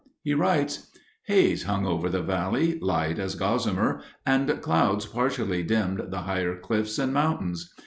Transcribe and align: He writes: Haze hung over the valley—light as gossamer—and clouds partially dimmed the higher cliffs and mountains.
He 0.23 0.33
writes: 0.33 0.89
Haze 1.27 1.65
hung 1.65 1.85
over 1.85 2.09
the 2.09 2.23
valley—light 2.23 3.19
as 3.19 3.35
gossamer—and 3.35 4.59
clouds 4.63 5.05
partially 5.05 5.61
dimmed 5.61 6.05
the 6.09 6.21
higher 6.21 6.55
cliffs 6.57 6.97
and 6.97 7.13
mountains. 7.13 7.71